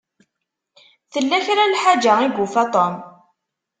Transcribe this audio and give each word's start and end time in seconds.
Tella 1.11 1.37
kra 1.45 1.63
n 1.67 1.73
lḥaǧa 1.75 2.13
i 2.21 2.27
yufa 2.35 2.63
Tom. 2.73 2.95